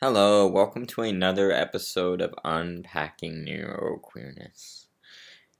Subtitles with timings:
[0.00, 4.84] Hello, welcome to another episode of Unpacking Neuroqueerness.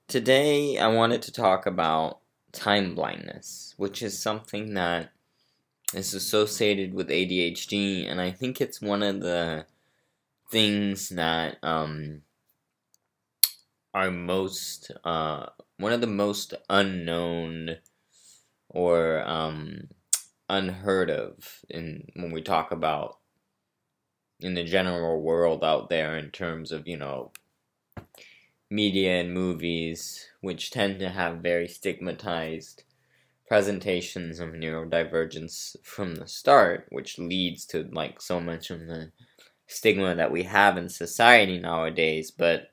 [0.06, 2.20] Today, I wanted to talk about
[2.52, 5.10] time blindness, which is something that
[5.92, 9.66] is associated with ADHD, and I think it's one of the
[10.52, 12.22] things that um,
[13.92, 15.46] are most, uh,
[15.78, 17.78] one of the most unknown
[18.68, 19.88] or um,
[20.48, 23.18] unheard of in when we talk about
[24.40, 27.32] in the general world out there in terms of, you know,
[28.70, 32.84] media and movies, which tend to have very stigmatized
[33.46, 39.10] presentations of neurodivergence from the start, which leads to like so much of the
[39.66, 42.30] stigma that we have in society nowadays.
[42.30, 42.70] But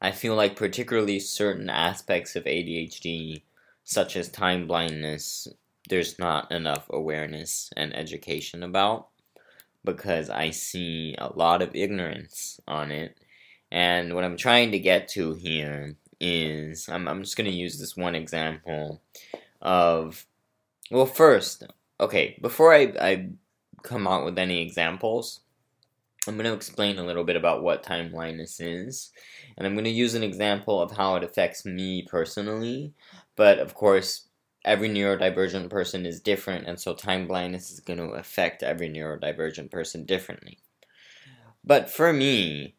[0.00, 3.42] I feel like, particularly certain aspects of ADHD,
[3.82, 5.48] such as time blindness,
[5.88, 9.08] there's not enough awareness and education about
[9.86, 13.16] because I see a lot of ignorance on it.
[13.72, 17.78] And what I'm trying to get to here is I'm, I'm just going to use
[17.78, 19.00] this one example
[19.62, 20.26] of.
[20.90, 21.64] Well, first,
[21.98, 23.28] okay, before I, I
[23.82, 25.40] come out with any examples,
[26.28, 29.10] I'm going to explain a little bit about what time blindness is.
[29.56, 32.92] And I'm going to use an example of how it affects me personally.
[33.34, 34.25] But of course,
[34.66, 39.70] every neurodivergent person is different, and so time blindness is going to affect every neurodivergent
[39.70, 40.58] person differently.
[41.64, 42.74] But for me,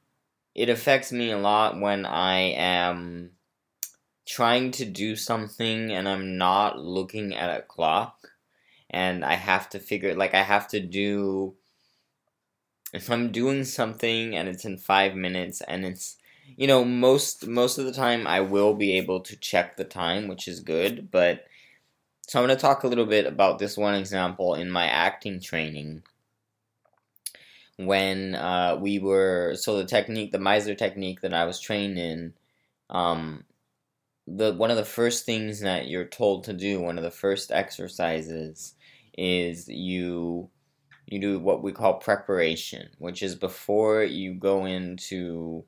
[0.54, 3.32] it affects me a lot when I am
[4.28, 8.28] trying to do something and I'm not looking at a clock
[8.90, 11.56] and I have to figure like I have to do
[12.94, 16.18] if I'm doing something and it's in 5 minutes and it's
[16.58, 20.28] you know most most of the time I will be able to check the time
[20.28, 21.46] which is good but
[22.28, 25.40] so I'm going to talk a little bit about this one example in my acting
[25.40, 26.04] training.
[27.78, 32.34] When uh, we were, so the technique, the Meisner technique that I was trained in,
[32.90, 33.46] um,
[34.26, 37.50] the one of the first things that you're told to do, one of the first
[37.52, 38.76] exercises,
[39.18, 40.50] is you
[41.06, 45.64] you do what we call preparation, which is before you go into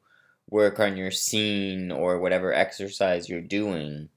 [0.50, 4.10] work on your scene or whatever exercise you're doing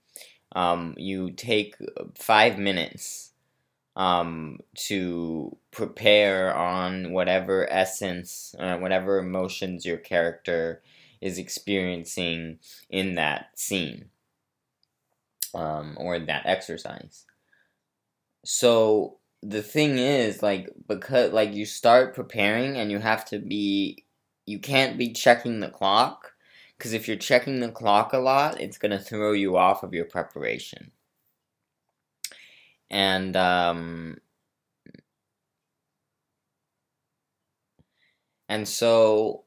[0.53, 1.77] um, you take
[2.15, 3.33] five minutes
[3.97, 10.83] um, to prepare on whatever essence, uh, whatever emotions your character
[11.21, 12.59] is experiencing
[12.91, 14.07] in that scene
[15.55, 17.25] um, or that exercise.
[18.45, 24.05] So the thing is, like, because, like, you start preparing and you have to be,
[24.47, 26.32] you can't be checking the clock
[26.83, 29.95] because if you're checking the clock a lot, it's going to throw you off of
[29.95, 30.91] your preparation.
[32.91, 34.19] And, um,
[38.49, 39.45] and so,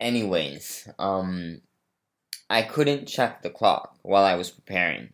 [0.00, 1.60] anyways, um,
[2.50, 5.12] I couldn't check the clock while I was preparing.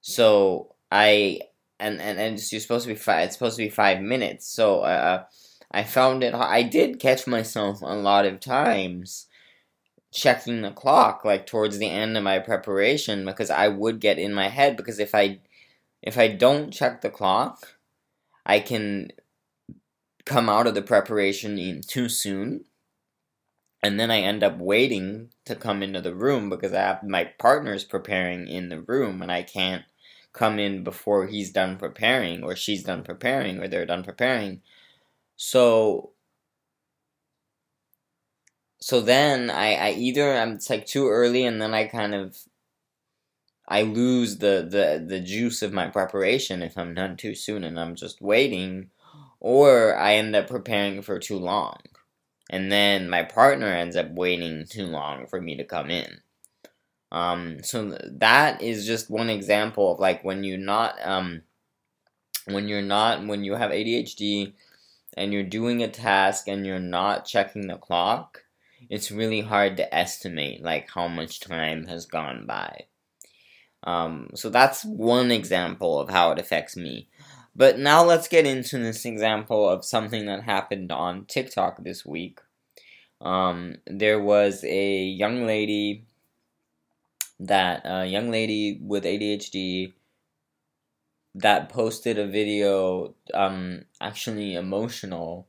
[0.00, 1.42] So I
[1.78, 3.26] and and and you're supposed to be five.
[3.26, 4.48] It's supposed to be five minutes.
[4.48, 5.24] So uh,
[5.76, 6.32] I found it.
[6.34, 9.26] I did catch myself a lot of times
[10.10, 14.32] checking the clock, like towards the end of my preparation, because I would get in
[14.32, 14.78] my head.
[14.78, 15.40] Because if I
[16.02, 17.76] if I don't check the clock,
[18.46, 19.10] I can
[20.24, 22.64] come out of the preparation too soon,
[23.82, 27.24] and then I end up waiting to come into the room because I have my
[27.38, 29.84] partner's preparing in the room, and I can't
[30.32, 34.62] come in before he's done preparing or she's done preparing or they're done preparing
[35.36, 36.12] so
[38.80, 42.36] so then I, I either I'm it's like too early and then I kind of
[43.68, 47.80] I lose the, the the juice of my preparation if I'm done too soon and
[47.80, 48.90] I'm just waiting
[49.40, 51.78] or I end up preparing for too long.
[52.48, 56.20] And then my partner ends up waiting too long for me to come in.
[57.10, 61.42] Um, so that is just one example of like when you're not um,
[62.46, 64.52] when you're not when you have ADHD
[65.16, 68.44] and you're doing a task and you're not checking the clock,
[68.90, 72.84] it's really hard to estimate like how much time has gone by.
[73.84, 77.08] Um, so that's one example of how it affects me.
[77.54, 82.40] But now let's get into this example of something that happened on TikTok this week.
[83.20, 86.04] Um, there was a young lady
[87.40, 89.92] that a young lady with ADHD
[91.36, 95.48] that posted a video, um, actually emotional,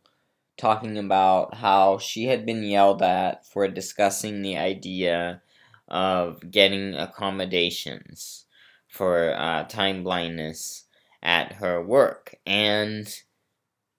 [0.58, 5.42] talking about how she had been yelled at for discussing the idea
[5.88, 8.46] of getting accommodations
[8.88, 10.86] for uh, time blindness
[11.24, 12.36] at her work.
[12.46, 13.08] And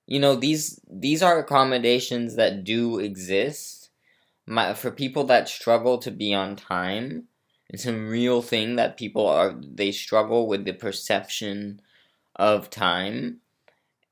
[0.06, 3.90] you know, these these are accommodations that do exist.
[4.46, 7.28] My, for people that struggle to be on time,
[7.68, 11.80] it's a real thing that people are they struggle with the perception
[12.36, 13.40] of time.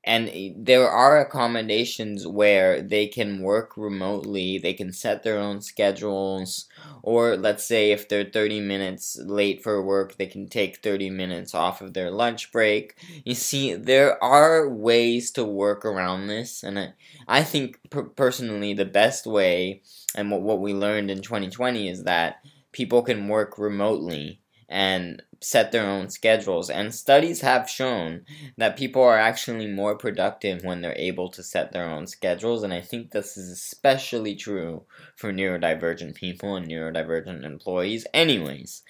[0.05, 6.67] And there are accommodations where they can work remotely they can set their own schedules
[7.03, 11.53] or let's say if they're 30 minutes late for work they can take 30 minutes
[11.53, 12.95] off of their lunch break.
[13.25, 16.93] You see there are ways to work around this and i,
[17.27, 19.81] I think per- personally the best way
[20.15, 22.37] and what, what we learned in 2020 is that
[22.77, 24.39] people can work remotely
[24.69, 26.69] and set their own schedules.
[26.69, 28.21] And studies have shown
[28.55, 32.61] that people are actually more productive when they're able to set their own schedules.
[32.61, 34.83] And I think this is especially true
[35.15, 38.05] for neurodivergent people and neurodivergent employees.
[38.13, 38.83] Anyways,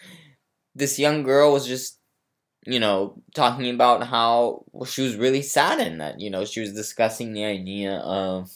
[0.76, 1.98] this young girl was just,
[2.66, 7.32] you know, talking about how she was really saddened that, you know, she was discussing
[7.32, 8.50] the idea of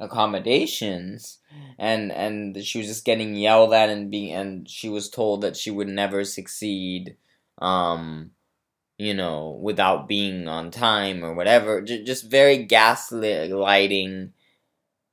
[0.00, 1.38] accommodations.
[1.78, 5.56] And and she was just getting yelled at and being and she was told that
[5.56, 7.16] she would never succeed
[7.58, 8.30] um
[8.98, 11.82] you know without being on time or whatever.
[11.82, 14.30] J- just very gaslighting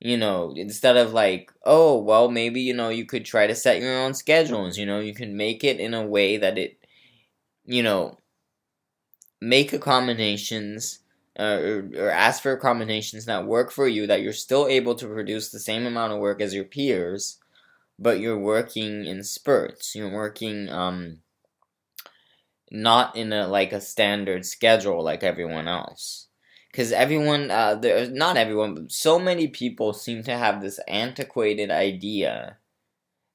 [0.00, 3.80] you know instead of like oh well maybe you know you could try to set
[3.80, 6.78] your own schedules you know you can make it in a way that it
[7.66, 8.18] you know
[9.40, 10.98] make accommodations
[11.38, 15.06] uh, or, or ask for accommodations that work for you that you're still able to
[15.06, 17.38] produce the same amount of work as your peers
[17.98, 19.94] but you're working in spurts.
[19.94, 21.20] You're working um
[22.70, 26.28] not in a like a standard schedule like everyone else.
[26.70, 31.70] Because everyone uh there's not everyone but so many people seem to have this antiquated
[31.70, 32.58] idea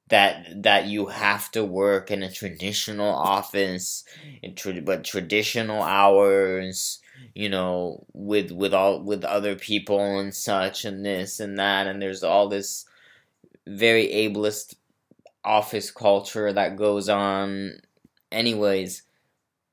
[0.08, 4.04] that that you have to work in a traditional office
[4.42, 7.00] in tra- but traditional hours
[7.34, 11.86] you know with with all with other people and such and this and that.
[11.86, 12.84] And there's all this
[13.66, 14.74] very ableist
[15.44, 17.80] office culture that goes on
[18.32, 19.02] anyways.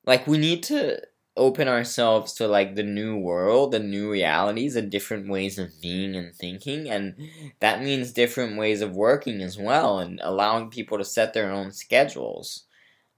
[0.05, 1.01] Like we need to
[1.35, 6.15] open ourselves to like the new world, the new realities, and different ways of being
[6.15, 7.15] and thinking, and
[7.59, 11.71] that means different ways of working as well, and allowing people to set their own
[11.71, 12.65] schedules,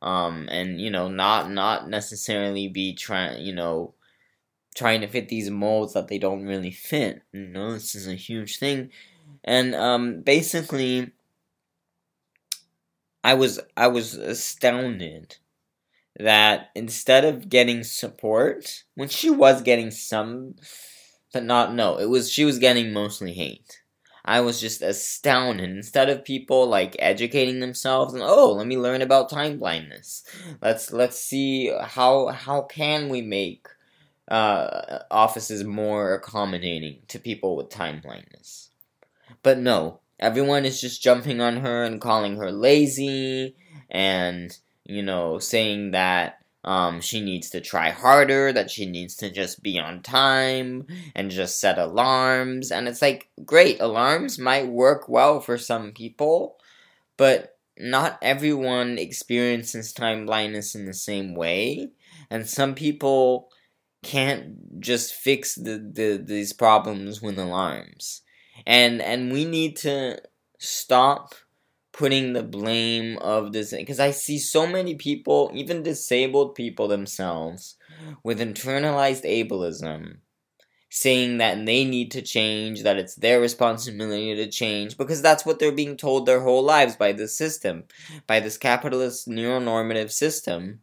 [0.02, 3.94] um, and you know, not not necessarily be trying, you know,
[4.80, 7.22] trying to fit these molds that they don't really fit.
[7.34, 8.90] You know, this is a huge thing,
[9.44, 11.12] and um, basically,
[13.24, 15.36] I was I was astounded
[16.18, 20.56] that instead of getting support, when she was getting some,
[21.34, 23.82] but not, no, it was, she was getting mostly hate.
[24.26, 25.70] I was just astounded.
[25.70, 30.24] Instead of people like educating themselves and oh, let me learn about time blindness.
[30.62, 33.68] Let's let's see how how can we make
[34.30, 38.70] uh, offices more accommodating to people with time blindness.
[39.44, 43.56] But no, everyone is just jumping on her and calling her lazy
[43.90, 44.58] and
[44.90, 49.62] you know, saying that um, she needs to try harder, that she needs to just
[49.62, 52.72] be on time and just set alarms.
[52.72, 56.58] And it's like, great, alarms might work well for some people,
[57.18, 61.92] but not everyone experiences time blindness in the same way.
[62.32, 63.52] And some people
[64.04, 68.22] can't just fix the, the these problems with alarms.
[68.66, 70.22] And and we need to
[70.58, 71.36] stop
[71.92, 77.76] putting the blame of this because I see so many people, even disabled people themselves,
[78.24, 80.18] with internalized ableism,
[80.90, 85.60] saying that they need to change, that it's their responsibility to change, because that's what
[85.60, 87.84] they're being told their whole lives by this system,
[88.28, 90.80] by this capitalist neuronormative system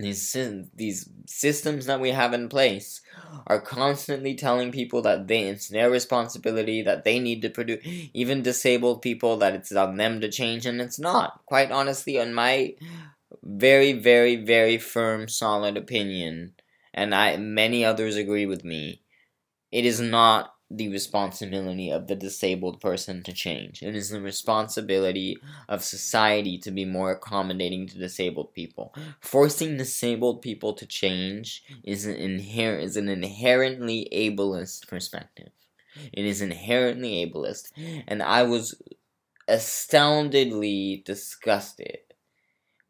[0.00, 0.36] these
[0.74, 3.00] these systems that we have in place
[3.46, 8.42] are constantly telling people that they it's their responsibility that they need to produce even
[8.42, 11.40] disabled people that it's on them to change and it's not.
[11.46, 12.74] Quite honestly on my
[13.42, 16.54] very very very firm solid opinion
[16.92, 19.02] and I many others agree with me
[19.70, 23.82] it is not the responsibility of the disabled person to change.
[23.82, 25.36] It is the responsibility
[25.68, 28.94] of society to be more accommodating to disabled people.
[29.20, 35.50] Forcing disabled people to change is an inherent is an inherently ableist perspective.
[36.12, 37.72] It is inherently ableist,
[38.06, 38.80] and I was
[39.48, 41.98] astoundedly disgusted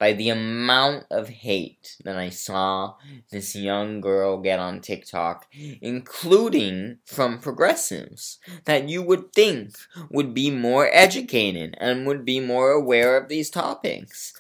[0.01, 2.95] by the amount of hate that I saw
[3.31, 5.47] this young girl get on TikTok,
[5.83, 9.77] including from progressives that you would think
[10.11, 14.33] would be more educated and would be more aware of these topics.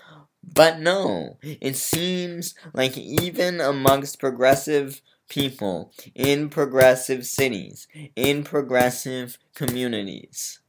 [0.43, 7.87] But no, it seems like even amongst progressive people in progressive cities,
[8.17, 10.61] in progressive communities,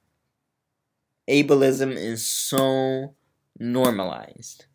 [1.29, 3.15] ableism is so
[3.57, 4.65] normalized.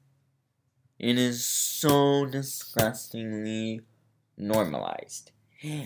[0.99, 3.83] It is so disgustingly
[4.37, 5.33] normalized.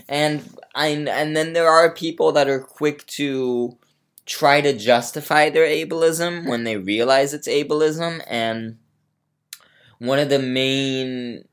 [0.08, 3.78] And I and then there are people that are quick to
[4.26, 8.78] try to justify their ableism when they realize it's ableism and
[9.98, 11.44] one of the main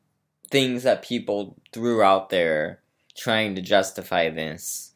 [0.52, 2.82] things that people threw out there
[3.16, 4.87] trying to justify this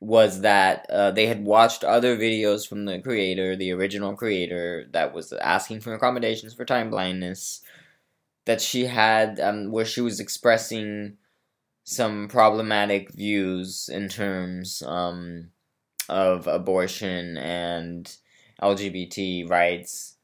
[0.00, 5.12] was that uh, they had watched other videos from the creator, the original creator, that
[5.12, 7.60] was asking for accommodations for time blindness.
[8.46, 11.18] That she had, um, where she was expressing
[11.84, 15.50] some problematic views in terms um,
[16.08, 18.16] of abortion and
[18.62, 20.16] LGBT rights.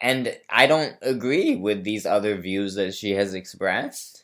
[0.00, 4.23] And I don't agree with these other views that she has expressed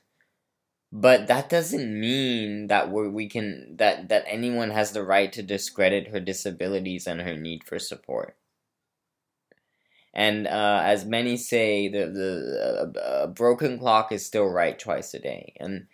[0.92, 5.42] but that doesn't mean that we we can that that anyone has the right to
[5.42, 8.36] discredit her disabilities and her need for support.
[10.12, 15.20] And uh, as many say the the uh, broken clock is still right twice a
[15.20, 15.54] day.
[15.60, 15.86] And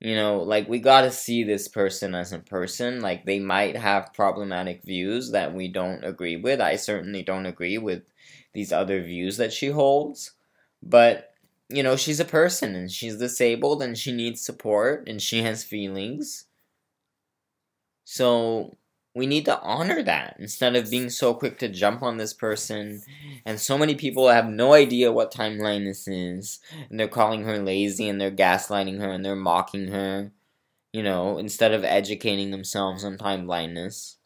[0.00, 3.00] you know like we got to see this person as a person.
[3.00, 6.60] Like they might have problematic views that we don't agree with.
[6.60, 8.02] I certainly don't agree with
[8.54, 10.32] these other views that she holds.
[10.82, 11.32] But
[11.70, 15.64] you know, she's a person and she's disabled and she needs support and she has
[15.64, 16.46] feelings.
[18.04, 18.76] So
[19.14, 23.02] we need to honor that instead of being so quick to jump on this person.
[23.44, 26.60] And so many people have no idea what time this is.
[26.88, 30.32] And they're calling her lazy and they're gaslighting her and they're mocking her.
[30.92, 34.16] You know, instead of educating themselves on time blindness.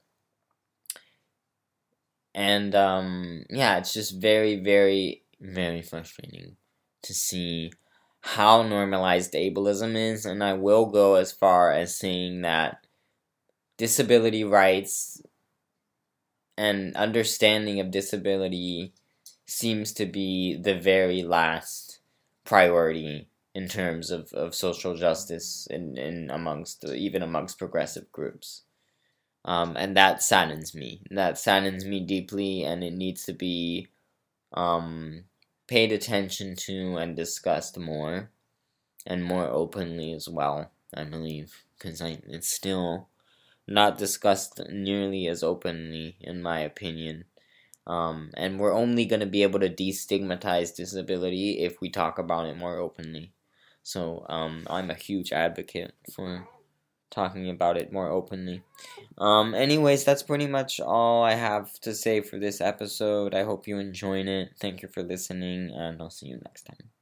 [2.34, 6.56] And um, yeah, it's just very, very, very frustrating
[7.04, 7.72] to see
[8.20, 12.86] how normalized ableism is, and I will go as far as saying that
[13.76, 15.22] disability rights
[16.56, 18.94] and understanding of disability
[19.46, 22.00] seems to be the very last
[22.44, 28.62] priority in terms of, of social justice in, in amongst even amongst progressive groups.
[29.44, 31.02] Um, and that saddens me.
[31.10, 33.88] That saddens me deeply, and it needs to be
[34.54, 35.24] um,
[35.74, 38.30] paid attention to and discussed more
[39.04, 43.08] and more openly as well, I believe, because it's still
[43.66, 47.24] not discussed nearly as openly, in my opinion.
[47.88, 52.46] Um, and we're only going to be able to destigmatize disability if we talk about
[52.46, 53.32] it more openly.
[53.82, 56.46] So um, I'm a huge advocate for
[57.14, 58.62] talking about it more openly.
[59.18, 63.34] Um, anyways, that's pretty much all I have to say for this episode.
[63.34, 64.50] I hope you enjoyed it.
[64.60, 66.93] Thank you for listening, and I'll see you next time.